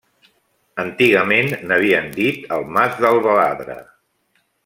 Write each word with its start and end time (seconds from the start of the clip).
Antigament 0.83 1.51
n'havien 1.71 2.09
dit 2.17 2.49
el 2.57 2.65
Mas 2.79 2.97
del 3.05 3.23
Baladre. 3.27 3.77